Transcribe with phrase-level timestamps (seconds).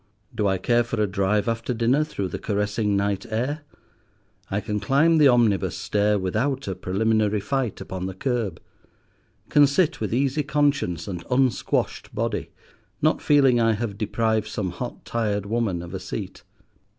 [0.33, 3.61] Do I care for a drive after dinner through the caressing night air,
[4.49, 8.59] I can climb the omnibus stair without a preliminary fight upon the curb,
[9.49, 12.49] can sit with easy conscience and unsquashed body,
[12.99, 16.41] not feeling I have deprived some hot, tired woman of a seat.